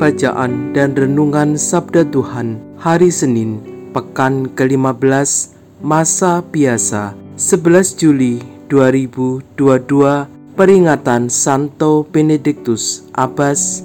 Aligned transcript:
Bacaan 0.00 0.72
dan 0.72 0.96
Renungan 0.96 1.60
Sabda 1.60 2.08
Tuhan 2.08 2.56
Hari 2.80 3.12
Senin, 3.12 3.60
Pekan 3.92 4.48
ke-15, 4.48 5.52
Masa 5.84 6.40
Biasa, 6.40 7.12
11 7.36 8.00
Juli 8.00 8.40
2022, 8.72 9.44
Peringatan 10.56 11.28
Santo 11.28 12.08
Benedictus 12.08 13.04
Abbas, 13.12 13.84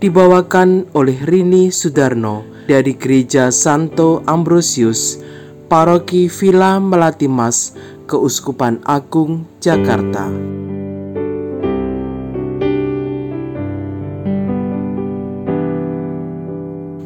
dibawakan 0.00 0.88
oleh 0.96 1.20
Rini 1.28 1.68
Sudarno 1.68 2.40
dari 2.64 2.96
Gereja 2.96 3.52
Santo 3.52 4.24
Ambrosius, 4.24 5.20
Paroki 5.68 6.32
Villa 6.32 6.80
Melatimas, 6.80 7.76
Keuskupan 8.08 8.80
Agung 8.88 9.44
Jakarta. 9.60 10.32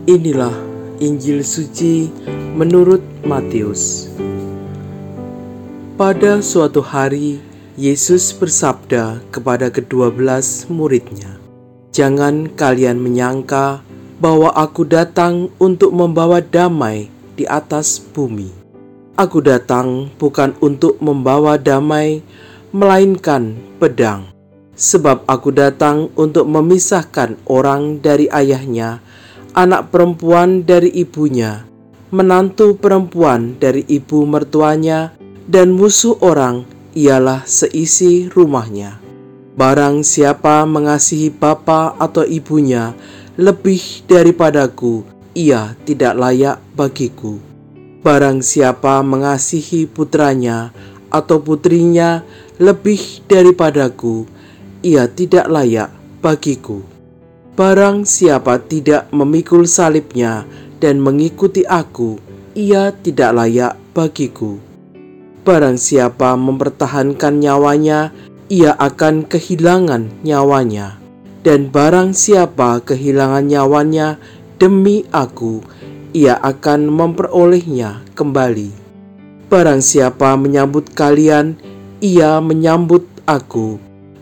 Inilah 0.06 0.54
Injil 1.02 1.42
suci 1.42 2.06
menurut 2.54 3.02
Matius. 3.26 4.14
Pada 5.98 6.38
suatu 6.38 6.78
hari, 6.78 7.42
Yesus 7.74 8.30
bersabda 8.30 9.18
kepada 9.34 9.74
kedua 9.74 10.06
belas 10.14 10.70
muridnya, 10.70 11.34
"Jangan 11.90 12.46
kalian 12.54 13.02
menyangka 13.02 13.82
bahwa 14.22 14.54
Aku 14.54 14.86
datang 14.86 15.50
untuk 15.58 15.90
membawa 15.90 16.38
damai 16.38 17.10
di 17.34 17.42
atas 17.42 17.98
bumi." 17.98 18.61
Aku 19.12 19.44
datang 19.44 20.08
bukan 20.16 20.56
untuk 20.64 20.96
membawa 21.04 21.60
damai, 21.60 22.24
melainkan 22.72 23.60
pedang. 23.76 24.32
Sebab 24.72 25.28
aku 25.28 25.52
datang 25.52 26.08
untuk 26.16 26.48
memisahkan 26.48 27.36
orang 27.44 28.00
dari 28.00 28.32
ayahnya, 28.32 29.04
anak 29.52 29.92
perempuan 29.92 30.64
dari 30.64 30.88
ibunya, 30.96 31.68
menantu 32.08 32.80
perempuan 32.80 33.60
dari 33.60 33.84
ibu 33.84 34.24
mertuanya, 34.24 35.12
dan 35.44 35.76
musuh 35.76 36.16
orang 36.24 36.64
ialah 36.96 37.44
seisi 37.44 38.32
rumahnya. 38.32 38.96
Barang 39.60 40.00
siapa 40.08 40.64
mengasihi 40.64 41.28
bapa 41.28 42.00
atau 42.00 42.24
ibunya 42.24 42.96
lebih 43.36 44.08
daripadaku, 44.08 45.04
ia 45.36 45.76
tidak 45.84 46.16
layak 46.16 46.56
bagiku 46.72 47.51
Barang 48.02 48.42
siapa 48.42 48.98
mengasihi 49.06 49.86
putranya 49.86 50.74
atau 51.06 51.38
putrinya 51.38 52.26
lebih 52.58 53.22
daripadaku, 53.30 54.26
ia 54.82 55.06
tidak 55.06 55.46
layak 55.46 55.94
bagiku. 56.18 56.82
Barang 57.54 58.02
siapa 58.02 58.58
tidak 58.58 59.06
memikul 59.14 59.70
salibnya 59.70 60.42
dan 60.82 60.98
mengikuti 60.98 61.62
aku, 61.62 62.18
ia 62.58 62.90
tidak 62.90 63.38
layak 63.38 63.78
bagiku. 63.94 64.58
Barang 65.46 65.78
siapa 65.78 66.34
mempertahankan 66.34 67.38
nyawanya, 67.38 68.10
ia 68.50 68.74
akan 68.82 69.30
kehilangan 69.30 70.10
nyawanya. 70.26 70.98
Dan 71.46 71.70
barang 71.70 72.18
siapa 72.18 72.82
kehilangan 72.82 73.46
nyawanya 73.46 74.18
demi 74.58 75.06
aku, 75.14 75.62
ia 76.12 76.36
akan 76.36 76.92
memperolehnya 76.92 78.04
kembali. 78.12 78.72
Barang 79.48 79.80
siapa 79.80 80.36
menyambut 80.36 80.92
kalian, 80.92 81.56
ia 82.00 82.40
menyambut 82.40 83.04
aku, 83.28 83.76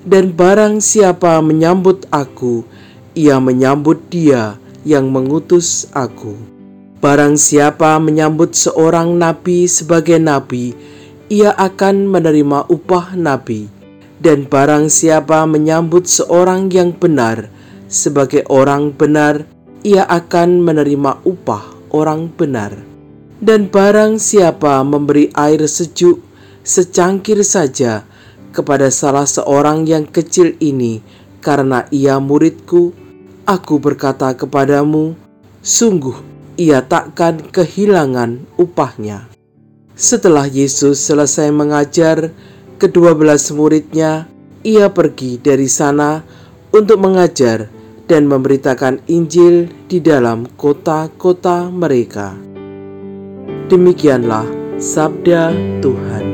dan 0.06 0.34
barang 0.34 0.83
siapa 0.83 1.39
menyambut 1.43 2.06
aku, 2.11 2.67
ia 3.15 3.39
menyambut 3.39 3.99
Dia 4.11 4.59
yang 4.87 5.11
mengutus 5.11 5.91
aku. 5.95 6.34
Barang 6.99 7.39
siapa 7.39 7.99
menyambut 7.99 8.55
seorang 8.55 9.19
nabi 9.19 9.67
sebagai 9.71 10.19
nabi, 10.19 10.75
ia 11.31 11.55
akan 11.55 12.11
menerima 12.11 12.67
upah 12.71 13.15
nabi, 13.15 13.71
dan 14.19 14.47
barang 14.47 14.91
siapa 14.91 15.47
menyambut 15.47 16.11
seorang 16.11 16.71
yang 16.75 16.91
benar 16.91 17.51
sebagai 17.91 18.47
orang 18.47 18.95
benar, 18.95 19.49
ia 19.83 20.07
akan 20.07 20.62
menerima 20.62 21.25
upah 21.27 21.80
orang 21.91 22.31
benar. 22.33 22.75
Dan 23.41 23.73
barang 23.73 24.21
siapa 24.21 24.84
memberi 24.84 25.33
air 25.33 25.65
sejuk 25.65 26.21
secangkir 26.61 27.41
saja 27.41 28.05
kepada 28.53 28.93
salah 28.93 29.25
seorang 29.25 29.89
yang 29.89 30.05
kecil 30.05 30.59
ini 30.61 31.01
karena 31.41 31.89
ia 31.89 32.21
muridku, 32.21 32.93
aku 33.49 33.81
berkata 33.81 34.37
kepadamu, 34.37 35.17
sungguh 35.65 36.21
ia 36.61 36.84
takkan 36.84 37.41
kehilangan 37.41 38.45
upahnya. 38.61 39.25
Setelah 39.97 40.45
Yesus 40.45 41.01
selesai 41.01 41.49
mengajar 41.49 42.33
kedua 42.77 43.17
belas 43.17 43.49
muridnya, 43.49 44.28
ia 44.61 44.93
pergi 44.93 45.41
dari 45.41 45.69
sana 45.69 46.21
untuk 46.69 47.01
mengajar 47.01 47.80
dan 48.10 48.26
memberitakan 48.26 49.06
Injil 49.06 49.71
di 49.87 50.03
dalam 50.03 50.50
kota-kota 50.59 51.71
mereka. 51.71 52.34
Demikianlah 53.71 54.50
sabda 54.82 55.54
Tuhan. 55.78 56.26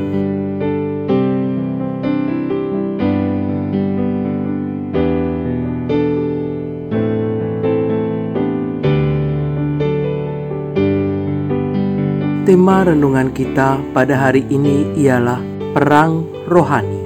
Tema 12.47 12.89
renungan 12.89 13.29
kita 13.35 13.77
pada 13.93 14.17
hari 14.17 14.41
ini 14.49 14.97
ialah 14.97 15.37
perang 15.77 16.25
rohani. 16.49 17.03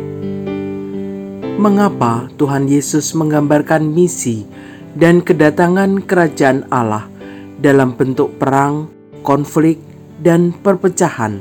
Mengapa 1.60 2.30
Tuhan 2.40 2.70
Yesus 2.72 3.12
menggambarkan 3.18 3.84
misi 3.84 4.46
dan 4.96 5.24
kedatangan 5.24 6.04
kerajaan 6.04 6.68
Allah 6.68 7.08
dalam 7.62 7.94
bentuk 7.96 8.36
perang, 8.42 8.90
konflik, 9.22 9.80
dan 10.20 10.52
perpecahan. 10.52 11.40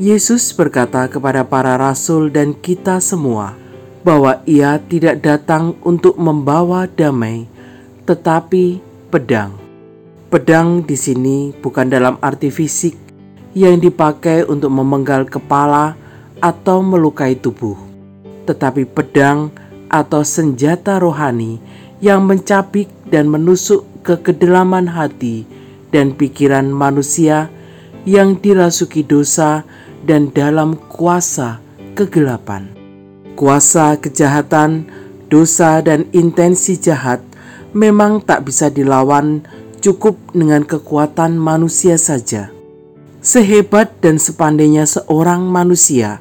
Yesus 0.00 0.56
berkata 0.56 1.04
kepada 1.10 1.44
para 1.44 1.76
rasul 1.76 2.32
dan 2.32 2.56
kita 2.56 2.98
semua 2.98 3.52
bahwa 4.02 4.40
Ia 4.48 4.80
tidak 4.82 5.22
datang 5.22 5.78
untuk 5.84 6.18
membawa 6.18 6.88
damai, 6.88 7.46
tetapi 8.08 8.82
pedang. 9.12 9.54
Pedang 10.32 10.80
di 10.82 10.96
sini 10.96 11.52
bukan 11.52 11.92
dalam 11.92 12.16
arti 12.24 12.48
fisik 12.48 12.96
yang 13.52 13.76
dipakai 13.76 14.48
untuk 14.48 14.72
memenggal 14.72 15.28
kepala 15.28 15.94
atau 16.40 16.80
melukai 16.80 17.36
tubuh, 17.36 17.76
tetapi 18.48 18.88
pedang 18.88 19.52
atau 19.92 20.24
senjata 20.24 20.96
rohani 20.96 21.60
yang 22.02 22.26
mencabik 22.26 22.90
dan 23.06 23.30
menusuk 23.30 23.86
ke 24.02 24.18
kedalaman 24.18 24.90
hati 24.90 25.46
dan 25.94 26.12
pikiran 26.18 26.66
manusia 26.66 27.46
yang 28.02 28.34
dirasuki 28.42 29.06
dosa 29.06 29.62
dan 30.02 30.34
dalam 30.34 30.74
kuasa 30.90 31.62
kegelapan. 31.94 32.74
Kuasa 33.38 33.94
kejahatan, 34.02 34.90
dosa, 35.30 35.78
dan 35.78 36.10
intensi 36.10 36.74
jahat 36.74 37.22
memang 37.70 38.18
tak 38.18 38.50
bisa 38.50 38.66
dilawan 38.68 39.46
cukup 39.78 40.18
dengan 40.34 40.66
kekuatan 40.66 41.38
manusia 41.38 41.94
saja. 41.96 42.50
Sehebat 43.22 44.02
dan 44.02 44.18
sepandainya 44.18 44.82
seorang 44.82 45.46
manusia, 45.46 46.18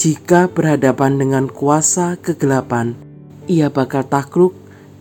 jika 0.00 0.48
berhadapan 0.48 1.20
dengan 1.20 1.44
kuasa 1.52 2.16
kegelapan, 2.16 2.96
ia 3.44 3.68
bakal 3.68 4.00
takluk 4.08 4.56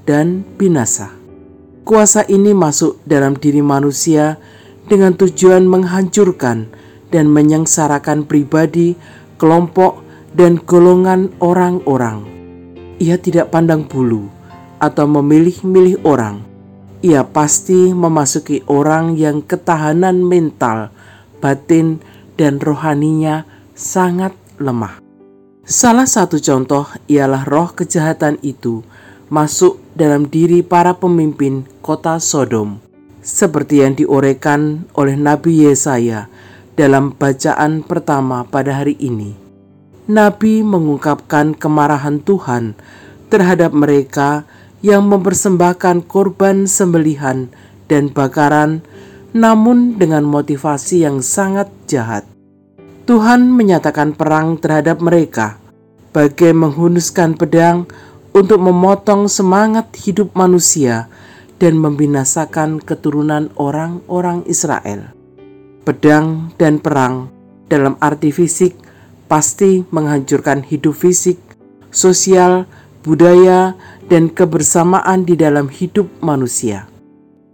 dan 0.09 0.41
binasa. 0.57 1.13
kuasa 1.85 2.25
ini 2.25 2.49
masuk 2.49 2.97
dalam 3.05 3.37
diri 3.37 3.61
manusia 3.61 4.41
dengan 4.89 5.13
tujuan 5.13 5.69
menghancurkan 5.69 6.65
dan 7.13 7.29
menyengsarakan 7.29 8.25
pribadi, 8.25 8.97
kelompok, 9.37 10.01
dan 10.33 10.57
golongan 10.57 11.29
orang-orang. 11.37 12.25
Ia 12.97 13.21
tidak 13.21 13.53
pandang 13.53 13.85
bulu 13.85 14.33
atau 14.81 15.05
memilih-milih 15.05 16.01
orang. 16.01 16.41
Ia 17.05 17.25
pasti 17.25 17.93
memasuki 17.93 18.65
orang 18.65 19.13
yang 19.13 19.45
ketahanan 19.45 20.25
mental, 20.25 20.89
batin, 21.37 22.01
dan 22.33 22.57
rohaninya 22.57 23.45
sangat 23.77 24.33
lemah. 24.57 25.01
Salah 25.65 26.09
satu 26.09 26.41
contoh 26.41 26.89
ialah 27.05 27.45
roh 27.45 27.69
kejahatan 27.77 28.41
itu 28.41 28.81
masuk 29.29 29.77
dalam 29.99 30.31
diri 30.31 30.63
para 30.63 30.95
pemimpin 30.95 31.67
kota 31.83 32.23
Sodom, 32.23 32.79
seperti 33.19 33.83
yang 33.83 33.99
diorekan 33.99 34.87
oleh 34.95 35.19
Nabi 35.19 35.67
Yesaya 35.67 36.31
dalam 36.79 37.11
bacaan 37.11 37.83
pertama 37.83 38.47
pada 38.47 38.79
hari 38.79 38.95
ini. 39.03 39.35
Nabi 40.07 40.63
mengungkapkan 40.63 41.51
kemarahan 41.51 42.23
Tuhan 42.23 42.79
terhadap 43.27 43.75
mereka 43.75 44.47
yang 44.79 45.03
mempersembahkan 45.11 46.07
korban 46.07 46.63
sembelihan 46.63 47.51
dan 47.91 48.07
bakaran, 48.07 48.79
namun 49.35 49.99
dengan 49.99 50.23
motivasi 50.23 51.03
yang 51.03 51.19
sangat 51.19 51.67
jahat. 51.91 52.23
Tuhan 53.03 53.51
menyatakan 53.51 54.15
perang 54.15 54.55
terhadap 54.55 55.03
mereka, 55.03 55.59
bagai 56.15 56.55
menghunuskan 56.55 57.35
pedang 57.35 57.85
untuk 58.39 58.63
memotong 58.63 59.27
semangat 59.27 59.91
hidup 59.99 60.31
manusia 60.31 61.11
dan 61.59 61.75
membinasakan 61.75 62.79
keturunan 62.79 63.51
orang-orang 63.59 64.47
Israel. 64.47 65.11
Pedang 65.83 66.55
dan 66.55 66.79
perang 66.79 67.27
dalam 67.67 67.99
arti 67.99 68.31
fisik 68.31 68.79
pasti 69.27 69.83
menghancurkan 69.91 70.63
hidup 70.63 70.95
fisik, 70.95 71.35
sosial, 71.91 72.63
budaya, 73.03 73.75
dan 74.07 74.31
kebersamaan 74.31 75.27
di 75.27 75.35
dalam 75.35 75.67
hidup 75.67 76.07
manusia. 76.23 76.87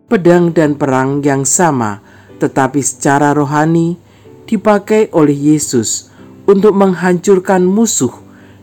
Pedang 0.05 0.53
dan 0.53 0.77
perang 0.77 1.25
yang 1.25 1.49
sama, 1.49 2.05
tetapi 2.37 2.85
secara 2.85 3.33
rohani, 3.33 3.97
dipakai 4.45 5.09
oleh 5.17 5.33
Yesus 5.33 6.13
untuk 6.45 6.77
menghancurkan 6.77 7.65
musuh, 7.65 8.13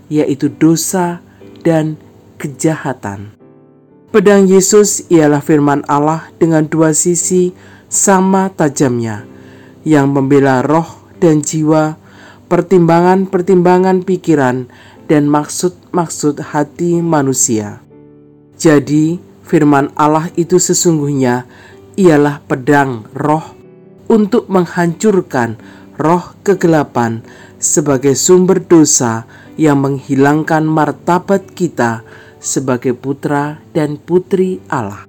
yaitu 0.06 0.46
dosa 0.46 1.18
dan 1.66 1.98
kejahatan. 2.42 3.38
Pedang 4.10 4.50
Yesus 4.50 5.06
ialah 5.06 5.38
firman 5.38 5.86
Allah 5.86 6.26
dengan 6.42 6.66
dua 6.66 6.90
sisi 6.92 7.54
sama 7.86 8.50
tajamnya, 8.50 9.22
yang 9.86 10.10
membela 10.10 10.60
roh 10.66 11.06
dan 11.22 11.40
jiwa, 11.40 11.94
pertimbangan-pertimbangan 12.50 14.02
pikiran, 14.02 14.66
dan 15.06 15.30
maksud-maksud 15.30 16.42
hati 16.42 16.98
manusia. 16.98 17.80
Jadi, 18.58 19.16
firman 19.46 19.94
Allah 19.96 20.28
itu 20.34 20.58
sesungguhnya 20.60 21.48
ialah 21.96 22.44
pedang 22.44 23.08
roh 23.16 23.44
untuk 24.12 24.48
menghancurkan 24.52 25.56
roh 25.96 26.36
kegelapan 26.44 27.24
sebagai 27.56 28.16
sumber 28.16 28.60
dosa 28.60 29.24
yang 29.60 29.84
menghilangkan 29.84 30.64
martabat 30.64 31.52
kita 31.52 32.04
sebagai 32.42 32.92
putra 32.98 33.62
dan 33.70 33.96
putri 33.96 34.58
Allah. 34.66 35.06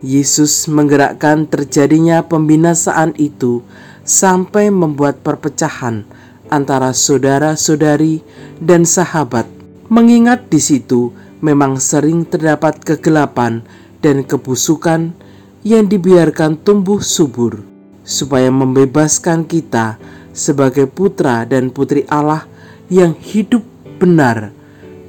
Yesus 0.00 0.64
menggerakkan 0.64 1.44
terjadinya 1.44 2.24
pembinasaan 2.24 3.12
itu 3.20 3.60
sampai 4.00 4.72
membuat 4.72 5.20
perpecahan 5.20 6.08
antara 6.48 6.96
saudara-saudari 6.96 8.24
dan 8.58 8.88
sahabat. 8.88 9.44
Mengingat 9.92 10.48
di 10.48 10.56
situ 10.56 11.12
memang 11.44 11.76
sering 11.76 12.24
terdapat 12.24 12.80
kegelapan 12.80 13.60
dan 14.00 14.24
kebusukan 14.24 15.12
yang 15.60 15.84
dibiarkan 15.84 16.56
tumbuh 16.64 17.04
subur, 17.04 17.60
supaya 18.00 18.48
membebaskan 18.48 19.44
kita 19.44 20.00
sebagai 20.32 20.88
putra 20.88 21.44
dan 21.44 21.68
putri 21.68 22.08
Allah 22.08 22.48
yang 22.88 23.12
hidup 23.12 23.60
benar, 24.00 24.56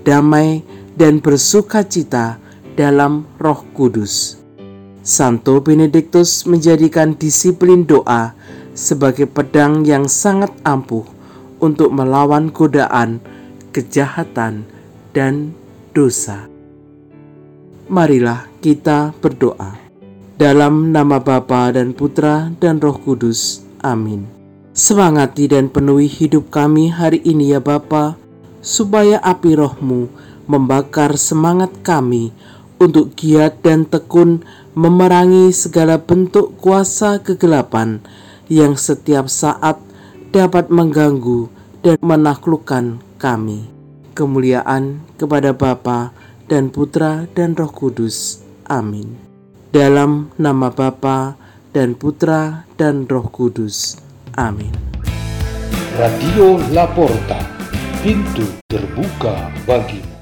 damai, 0.04 0.68
dan 1.02 1.18
bersuka 1.18 1.82
cita 1.82 2.38
dalam 2.78 3.26
Roh 3.42 3.66
Kudus. 3.74 4.38
Santo 5.02 5.58
Benediktus 5.58 6.46
menjadikan 6.46 7.18
disiplin 7.18 7.90
doa 7.90 8.38
sebagai 8.78 9.26
pedang 9.26 9.82
yang 9.82 10.06
sangat 10.06 10.54
ampuh 10.62 11.02
untuk 11.58 11.90
melawan 11.90 12.54
godaan, 12.54 13.18
kejahatan, 13.74 14.62
dan 15.10 15.58
dosa. 15.90 16.46
Marilah 17.90 18.46
kita 18.62 19.18
berdoa. 19.18 19.74
Dalam 20.38 20.94
nama 20.94 21.18
Bapa 21.18 21.74
dan 21.74 21.98
Putra 21.98 22.54
dan 22.62 22.78
Roh 22.78 23.02
Kudus. 23.02 23.66
Amin. 23.82 24.30
Semangati 24.78 25.50
dan 25.50 25.66
penuhi 25.66 26.06
hidup 26.06 26.54
kami 26.54 26.94
hari 26.94 27.26
ini 27.26 27.58
ya 27.58 27.60
Bapa, 27.60 28.22
supaya 28.62 29.18
api 29.18 29.58
rohmu 29.58 30.30
membakar 30.52 31.16
semangat 31.16 31.72
kami 31.80 32.36
untuk 32.76 33.16
giat 33.16 33.64
dan 33.64 33.88
tekun 33.88 34.44
memerangi 34.76 35.56
segala 35.56 35.96
bentuk 35.96 36.60
kuasa 36.60 37.24
kegelapan 37.24 38.04
yang 38.52 38.76
setiap 38.76 39.32
saat 39.32 39.80
dapat 40.36 40.68
mengganggu 40.68 41.48
dan 41.80 41.96
menaklukkan 42.04 43.00
kami. 43.16 43.72
Kemuliaan 44.12 45.00
kepada 45.16 45.56
Bapa 45.56 46.12
dan 46.52 46.68
Putra 46.68 47.32
dan 47.32 47.56
Roh 47.56 47.72
Kudus. 47.72 48.44
Amin. 48.68 49.16
Dalam 49.72 50.36
nama 50.36 50.68
Bapa 50.68 51.40
dan 51.72 51.96
Putra 51.96 52.68
dan 52.76 53.08
Roh 53.08 53.32
Kudus. 53.32 53.96
Amin. 54.36 54.72
Radio 55.96 56.60
Laporta, 56.72 57.40
pintu 58.04 58.48
terbuka 58.68 59.52
bagimu. 59.64 60.21